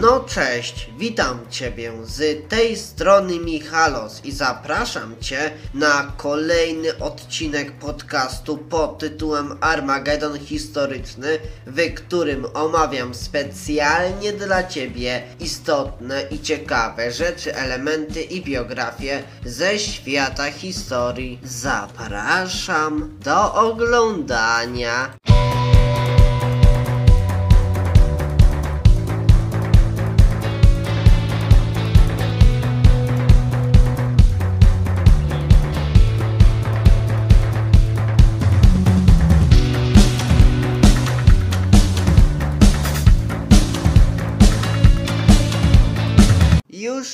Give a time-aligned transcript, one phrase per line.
[0.00, 8.58] No cześć, witam Ciebie z tej strony Michalos i zapraszam Cię na kolejny odcinek podcastu
[8.58, 18.22] pod tytułem Armagedon Historyczny, w którym omawiam specjalnie dla Ciebie istotne i ciekawe rzeczy, elementy
[18.22, 21.40] i biografie ze świata historii.
[21.44, 25.14] Zapraszam do oglądania.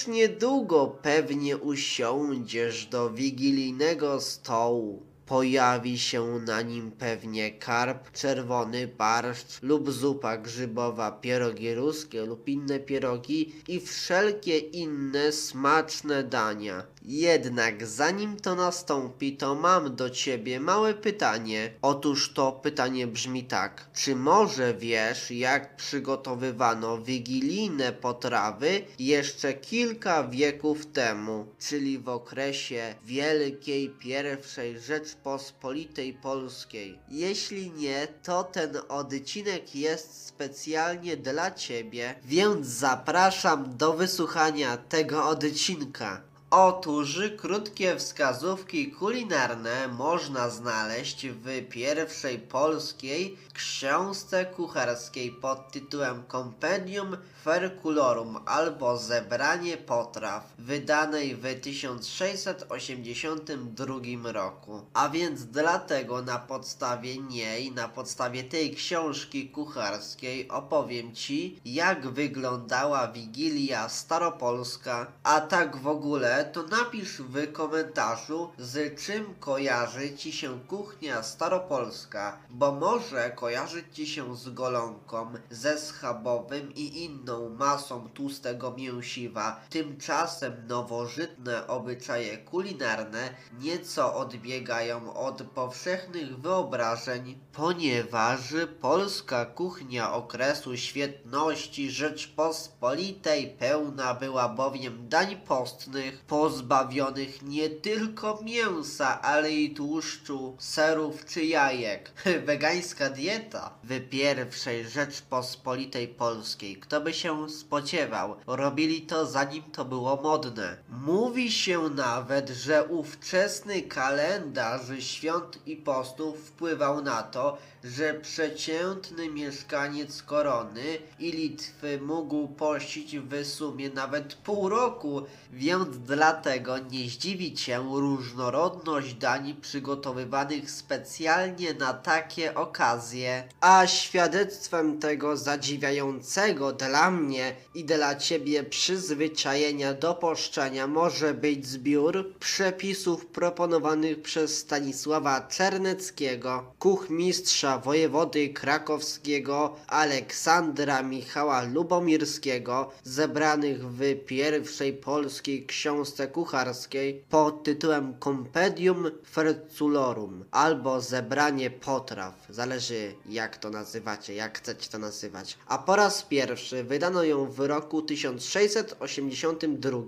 [0.08, 5.02] Niedługo pewnie usiądziesz do wigilijnego stołu.
[5.26, 12.80] Pojawi się na nim pewnie karp, czerwony barszcz lub zupa grzybowa, pierogi ruskie lub inne
[12.80, 16.86] pierogi i wszelkie inne smaczne dania.
[17.06, 21.70] Jednak zanim to nastąpi, to mam do ciebie małe pytanie.
[21.82, 23.88] Otóż to pytanie brzmi tak.
[23.94, 33.90] Czy może wiesz, jak przygotowywano wigilijne potrawy jeszcze kilka wieków temu, czyli w okresie Wielkiej
[33.90, 36.98] Pierwszej Rzeczpospolitej Polskiej?
[37.08, 46.33] Jeśli nie, to ten odcinek jest specjalnie dla ciebie, więc zapraszam do wysłuchania tego odcinka.
[46.56, 58.38] Otóż krótkie wskazówki kulinarne można znaleźć w pierwszej polskiej książce kucharskiej pod tytułem Compendium Ferculorum
[58.46, 64.80] albo Zebranie Potraw, wydanej w 1682 roku.
[64.94, 73.08] A więc dlatego na podstawie niej, na podstawie tej książki kucharskiej opowiem Ci, jak wyglądała
[73.08, 80.60] Wigilia Staropolska, a tak w ogóle to napisz w komentarzu, z czym kojarzy Ci się
[80.60, 88.74] kuchnia staropolska, bo może kojarzyć Ci się z golonką, ze schabowym i inną masą tłustego
[88.76, 89.60] mięsiwa.
[89.70, 98.40] Tymczasem nowożytne obyczaje kulinarne nieco odbiegają od powszechnych wyobrażeń, ponieważ
[98.80, 109.52] polska kuchnia okresu świetności Rzeczpospolitej pełna była bowiem dań postnych, pozbawionych nie tylko mięsa, ale
[109.52, 112.12] i tłuszczu, serów czy jajek.
[112.46, 116.76] Wegańska dieta w pierwszej Rzeczpospolitej Polskiej.
[116.76, 118.36] Kto by się spodziewał?
[118.46, 120.76] Robili to zanim to było modne.
[120.88, 130.22] Mówi się nawet, że ówczesny kalendarz świąt i postów wpływał na to, że przeciętny mieszkaniec
[130.22, 137.76] Korony i Litwy mógł pościć w sumie nawet pół roku, więc dlatego nie zdziwi cię
[137.76, 143.48] różnorodność dań przygotowywanych specjalnie na takie okazje.
[143.60, 152.34] A świadectwem tego zadziwiającego dla mnie i dla ciebie przyzwyczajenia do poszczenia może być zbiór
[152.40, 165.66] przepisów proponowanych przez Stanisława Czerneckiego, kuchmistrza wojewody krakowskiego Aleksandra Michała Lubomirskiego, zebranych w pierwszej polskiej
[165.66, 172.34] książce kucharskiej pod tytułem Compendium Ferculorum albo Zebranie Potraw.
[172.50, 175.58] Zależy jak to nazywacie, jak chcecie to nazywać.
[175.66, 179.98] A po raz pierwszy wydano ją w roku 1682.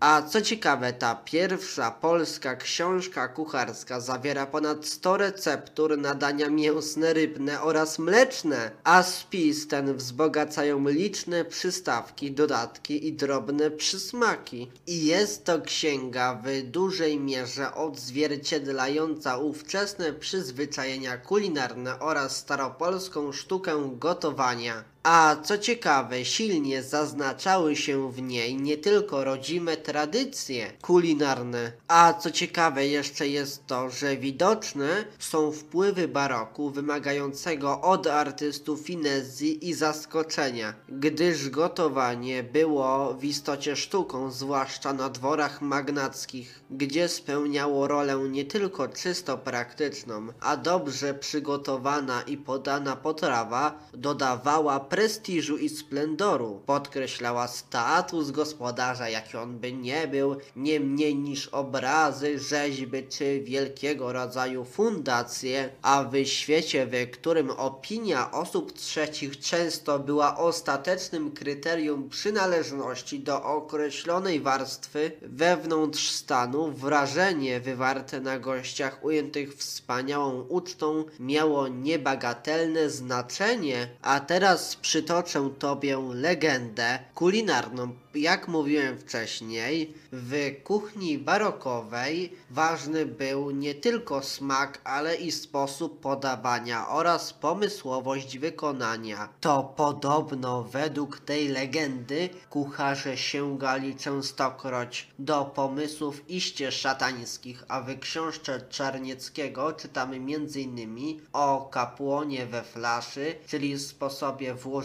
[0.00, 7.12] A co ciekawe, ta pierwsza polska książka kucharska zawiera ponad 100 receptur na dania mięsne,
[7.12, 14.70] rybne oraz mleczne, a spis ten wzbogacają liczne przystawki, dodatki i drobne przysmaki.
[14.86, 24.84] I jest to księga w dużej mierze odzwierciedlająca ówczesne przyzwyczajenia kulinarne oraz staropolską sztukę gotowania.
[25.08, 32.30] A co ciekawe, silnie zaznaczały się w niej nie tylko rodzime tradycje kulinarne, a co
[32.30, 40.74] ciekawe jeszcze jest to, że widoczne są wpływy baroku wymagającego od artystów finezji i zaskoczenia,
[40.88, 48.88] gdyż gotowanie było w istocie sztuką, zwłaszcza na dworach magnackich, gdzie spełniało rolę nie tylko
[48.88, 56.60] czysto praktyczną, a dobrze przygotowana i podana potrawa dodawała prestiżu i splendoru.
[56.66, 64.12] Podkreślała status gospodarza, jaki on by nie był, nie mniej niż obrazy, rzeźby czy wielkiego
[64.12, 73.20] rodzaju fundacje, a w świecie, w którym opinia osób trzecich często była ostatecznym kryterium przynależności
[73.20, 83.88] do określonej warstwy wewnątrz stanu, wrażenie wywarte na gościach ujętych wspaniałą ucztą miało niebagatelne znaczenie,
[84.02, 87.94] a teraz przytoczę tobie legendę kulinarną.
[88.14, 96.88] Jak mówiłem wcześniej, w kuchni barokowej ważny był nie tylko smak, ale i sposób podawania
[96.88, 99.28] oraz pomysłowość wykonania.
[99.40, 108.60] To podobno według tej legendy kucharze sięgali częstokroć do pomysłów iście szatańskich, a w książce
[108.70, 111.20] Czarnieckiego czytamy m.in.
[111.32, 114.75] o kapłonie we flaszy, czyli sposobie włożenia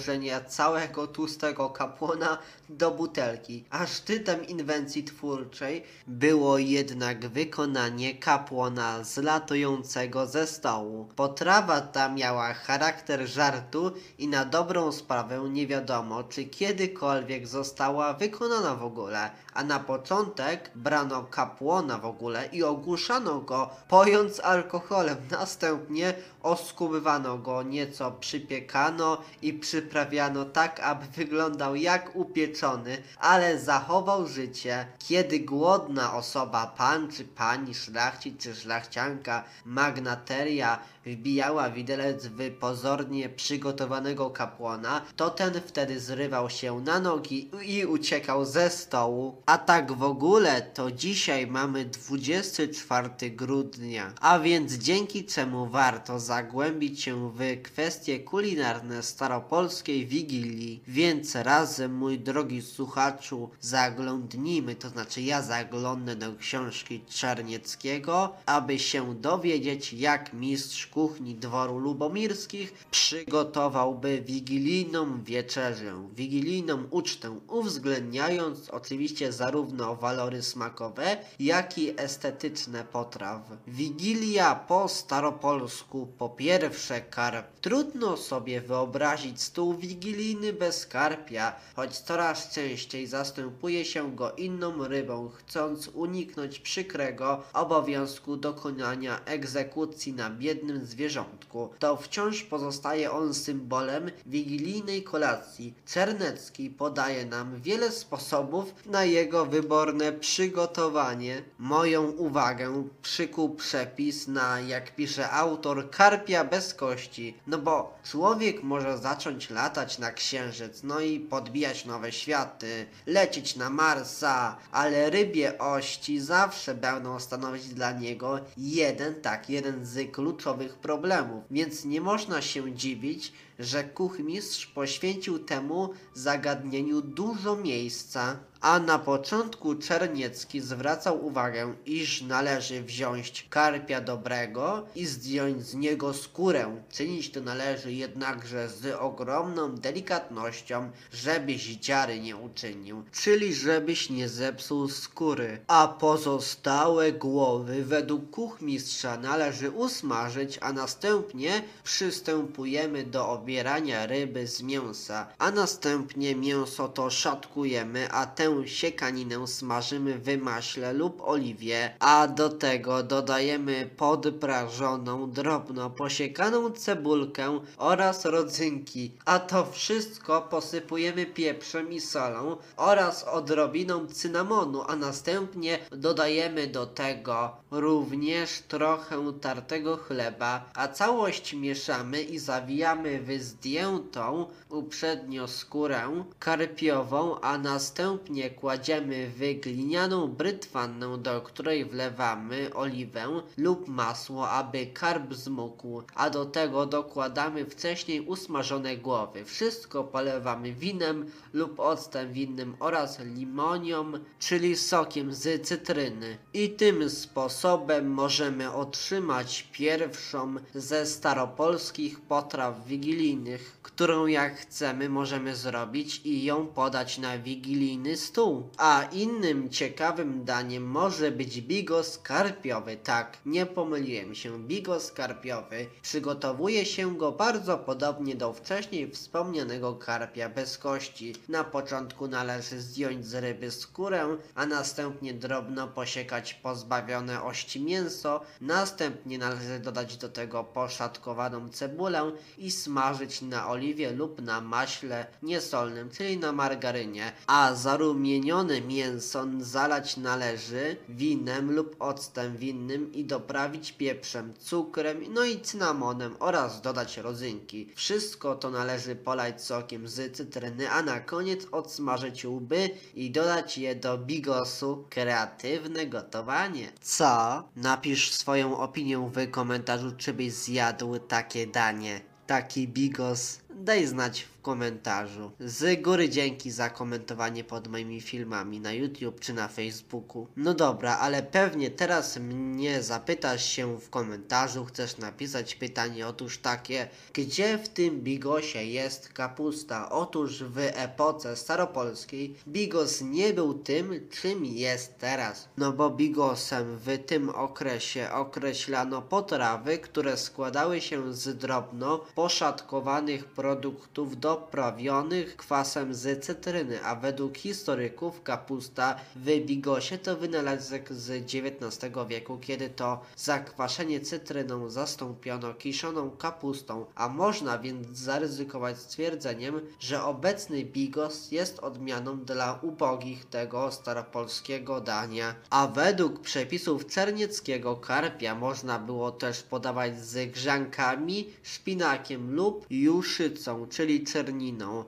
[0.47, 2.37] całego tłustego kapłona
[2.69, 3.65] do butelki.
[3.69, 11.09] A szczytem inwencji twórczej było jednak wykonanie kapłana zlatującego ze stołu.
[11.15, 18.75] Potrawa ta miała charakter żartu i na dobrą sprawę nie wiadomo, czy kiedykolwiek została wykonana
[18.75, 19.31] w ogóle.
[19.53, 25.17] A na początek brano kapłona w ogóle i ogłuszano go, pojąc alkoholem.
[25.31, 34.87] Następnie oskubywano go, nieco przypiekano i przyprawiano tak, aby wyglądał jak upieczony, ale zachował życie.
[34.99, 44.29] Kiedy głodna osoba, pan czy pani, szlachcic czy szlachcianka, magnateria, wbijała widelec w pozornie przygotowanego
[44.29, 49.41] kapłana, to ten wtedy zrywał się na nogi i uciekał ze stołu.
[49.45, 57.01] A tak w ogóle to dzisiaj mamy 24 grudnia, a więc dzięki czemu warto zagłębić
[57.03, 60.83] się w kwestie kulinarne staropolskiej Wigilii.
[60.87, 69.15] Więc razem, mój drogi słuchaczu, zaglądnijmy, to znaczy ja zaglądnę do książki Czarnieckiego, aby się
[69.15, 80.41] dowiedzieć, jak mistrz kuchni dworu lubomirskich przygotowałby wigilijną wieczerzę, wigilijną ucztę, uwzględniając oczywiście zarówno walory
[80.41, 83.41] smakowe, jak i estetyczne potraw.
[83.67, 87.59] Wigilia po staropolsku po pierwsze karp.
[87.61, 95.29] Trudno sobie wyobrazić stół wigilijny bez karpia, choć coraz częściej zastępuje się go inną rybą,
[95.29, 101.69] chcąc uniknąć przykrego obowiązku dokonania egzekucji na biednym zwierzątku.
[101.79, 105.73] To wciąż pozostaje on symbolem wigilijnej kolacji.
[105.85, 111.43] Czernecki podaje nam wiele sposobów na jego wyborne przygotowanie.
[111.59, 117.37] Moją uwagę przykuł przepis na, jak pisze autor, karpia bez kości.
[117.47, 123.69] No bo człowiek może zacząć latać na księżyc, no i podbijać nowe światy, lecieć na
[123.69, 131.43] Marsa, ale rybie ości zawsze będą stanowić dla niego jeden, tak, jeden z kluczowych problemów.
[131.51, 139.75] Więc nie można się dziwić, że kuchmistrz poświęcił temu zagadnieniu dużo miejsca, a na początku
[139.75, 146.81] Czerniecki zwracał uwagę, iż należy wziąć karpia dobrego i zdjąć z niego skórę.
[146.91, 154.89] Czynić to należy jednakże z ogromną delikatnością, żebyś dziary nie uczynił, czyli żebyś nie zepsuł
[154.89, 155.59] skóry.
[155.67, 165.27] A pozostałe głowy według kuchmistrza należy usmażyć, a następnie przystępujemy do obierania ryby z mięsa,
[165.37, 172.49] a następnie mięso to szatkujemy, a tę siekaninę smażymy w maśle lub oliwie, a do
[172.49, 182.57] tego dodajemy podprażoną, drobno posiekaną cebulkę oraz rodzynki, a to wszystko posypujemy pieprzem i solą
[182.77, 192.21] oraz odrobiną cynamonu, a następnie dodajemy do tego również trochę tartego chleba, a całość mieszamy
[192.21, 201.85] i zawijamy w zdjętą uprzednio skórę karpiową, a następnie kładziemy w glinianą brytwannę, do której
[201.85, 209.45] wlewamy oliwę lub masło, aby karp zmógł, a do tego dokładamy wcześniej usmażone głowy.
[209.45, 216.37] Wszystko polewamy winem lub octem winnym oraz limonią, czyli sokiem z cytryny.
[216.53, 226.21] I tym sposobem możemy otrzymać pierwszą ze staropolskich potraw wigilijnych, którą jak chcemy możemy zrobić
[226.23, 228.69] i ją podać na wigilijny stół.
[228.77, 232.97] A innym ciekawym daniem może być bigos karpiowy.
[232.97, 234.59] Tak, nie pomyliłem się.
[234.67, 235.87] Bigos karpiowy.
[236.01, 241.35] Przygotowuje się go bardzo podobnie do wcześniej wspomnianego karpia bez kości.
[241.49, 248.41] Na początku należy zdjąć z ryby skórę, a następnie drobno posiekać pozbawione ości mięso.
[248.61, 256.09] Następnie należy dodać do tego poszatkowaną cebulę i smażyć na oliwie lub na maśle niesolnym,
[256.09, 257.31] czyli na margarynie.
[257.47, 257.75] A
[258.21, 266.35] zarumienione mięso zalać należy winem lub octem winnym i doprawić pieprzem, cukrem, no i cynamonem
[266.39, 267.89] oraz dodać rodzynki.
[267.95, 273.95] Wszystko to należy polać sokiem z cytryny, a na koniec odsmażyć łby i dodać je
[273.95, 275.05] do bigosu.
[275.09, 276.91] Kreatywne gotowanie.
[277.01, 277.63] Co?
[277.75, 282.21] Napisz swoją opinię w komentarzu, czy byś zjadł takie danie.
[282.47, 283.59] Taki bigos.
[283.69, 285.51] Daj znać komentarzu.
[285.59, 290.47] Z góry dzięki za komentowanie pod moimi filmami na YouTube czy na Facebooku.
[290.57, 297.07] No dobra, ale pewnie teraz mnie zapytasz się w komentarzu, chcesz napisać pytanie, otóż takie,
[297.33, 300.09] gdzie w tym bigosie jest kapusta?
[300.09, 305.69] Otóż w epoce staropolskiej bigos nie był tym, czym jest teraz.
[305.77, 314.39] No bo bigosem w tym okresie określano potrawy, które składały się z drobno poszatkowanych produktów
[314.51, 322.57] doprawionych kwasem z cytryny, a według historyków kapusta w bigosie to wynalazek z XIX wieku,
[322.57, 331.51] kiedy to zakwaszenie cytryną zastąpiono kiszoną kapustą, a można więc zaryzykować stwierdzeniem, że obecny bigos
[331.51, 335.55] jest odmianą dla ubogich tego staropolskiego dania.
[335.69, 344.23] A według przepisów czernieckiego karpia można było też podawać z grzankami, szpinakiem lub juszycą, czyli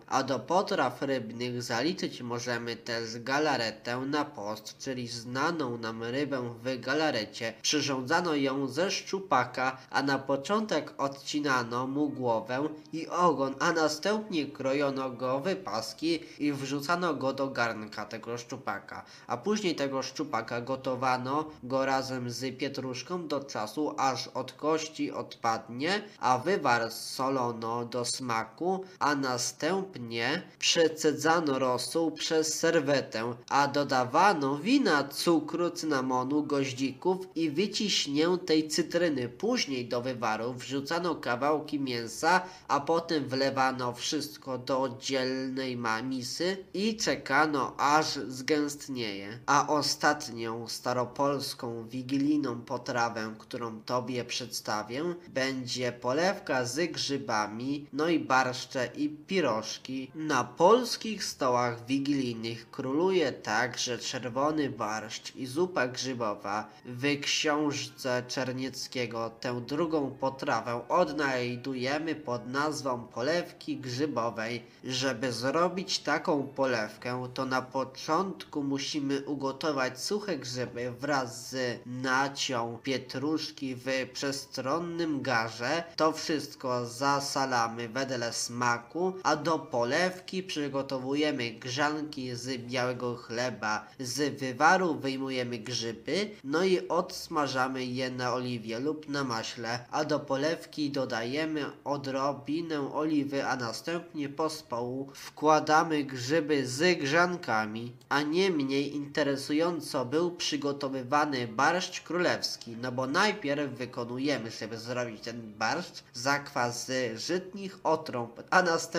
[0.07, 6.79] a do potraw rybnych zaliczyć możemy też galaretę na post, czyli znaną nam rybę w
[6.79, 7.53] galarecie.
[7.61, 15.09] Przyrządzano ją ze szczupaka, a na początek odcinano mu głowę i ogon, a następnie krojono
[15.09, 21.45] go w paski i wrzucano go do garnka tego szczupaka, a później tego szczupaka gotowano
[21.63, 28.85] go razem z pietruszką do czasu, aż od kości odpadnie, a wywar solono do smaku,
[28.99, 39.29] a następnie przecedzano rosół przez serwetę, a dodawano wina, cukru, cynamonu, goździków i wyciśniętej cytryny.
[39.29, 47.73] Później do wywaru wrzucano kawałki mięsa, a potem wlewano wszystko do oddzielnej misy i czekano
[47.77, 49.39] aż zgęstnieje.
[49.45, 58.89] A ostatnią staropolską wigilijną potrawę, którą Tobie przedstawię, będzie polewka z grzybami, no i barszcze
[58.95, 60.11] i pirożki.
[60.15, 66.69] Na polskich stołach wigilijnych króluje także czerwony barszcz i zupa grzybowa.
[66.85, 74.63] W książce Czernieckiego tę drugą potrawę odnajdujemy pod nazwą polewki grzybowej.
[74.83, 83.75] Żeby zrobić taką polewkę, to na początku musimy ugotować suche grzyby wraz z nacią pietruszki
[83.75, 85.83] w przestronnym garze.
[85.95, 93.87] To wszystko zasalamy wedle smaku, a do polewki przygotowujemy grzanki z białego chleba.
[93.99, 100.19] Z wywaru wyjmujemy grzyby, no i odsmażamy je na oliwie lub na maśle, a do
[100.19, 107.93] polewki dodajemy odrobinę oliwy, a następnie pospołu wkładamy grzyby z grzankami.
[108.09, 115.53] A nie mniej interesująco był przygotowywany barszcz królewski, no bo najpierw wykonujemy, żeby zrobić ten
[115.57, 118.92] barszcz, zakwas z żytnich otrąb, a następnie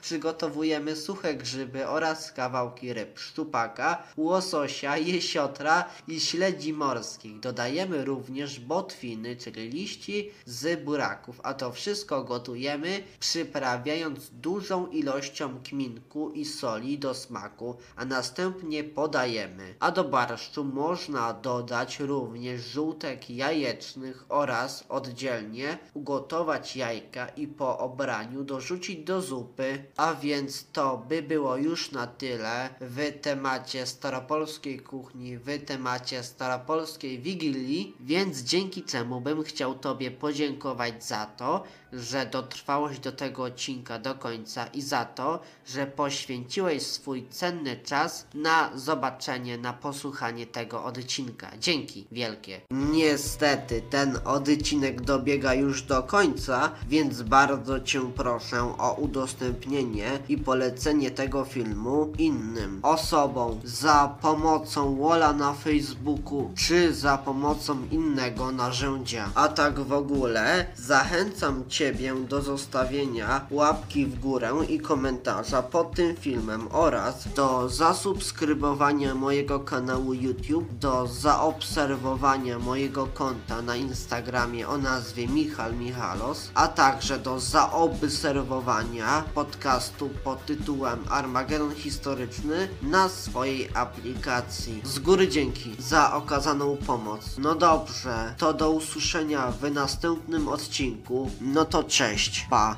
[0.00, 7.40] przygotowujemy suche grzyby oraz kawałki ryb, szczupaka, łososia, jesiotra i śledzi morskich.
[7.40, 16.30] Dodajemy również botwiny, czyli liści z buraków, a to wszystko gotujemy, przyprawiając dużą ilością kminku
[16.30, 19.74] i soli do smaku, a następnie podajemy.
[19.80, 28.44] A do barszczu można dodać również żółtek jajecznych oraz oddzielnie ugotować jajka i po obraniu
[28.44, 29.84] dorzucić do zupy.
[29.96, 37.18] A więc to by było już na tyle w temacie staropolskiej kuchni, w temacie staropolskiej
[37.18, 43.98] wigilii, więc dzięki czemu bym chciał Tobie podziękować za to, że dotrwałeś do tego odcinka
[43.98, 50.84] do końca i za to, że poświęciłeś swój cenny czas na zobaczenie, na posłuchanie tego
[50.84, 51.50] odcinka.
[51.60, 52.60] Dzięki wielkie.
[52.70, 61.10] Niestety, ten odcinek dobiega już do końca, więc bardzo Cię proszę o udostępnienie i polecenie
[61.10, 69.30] tego filmu innym osobom za pomocą Wola na Facebooku czy za pomocą innego narzędzia.
[69.34, 76.16] A tak w ogóle zachęcam Ciebie do zostawienia łapki w górę i komentarza pod tym
[76.16, 85.28] filmem oraz do zasubskrybowania mojego kanału YouTube, do zaobserwowania mojego konta na Instagramie o nazwie
[85.28, 94.80] Michal Michalos, a także do zaobserwowania podcastu pod tytułem Armagedon Historyczny na swojej aplikacji.
[94.84, 97.36] Z góry dzięki za okazaną pomoc.
[97.38, 101.30] No dobrze, to do usłyszenia w następnym odcinku.
[101.40, 102.76] No to cześć, pa!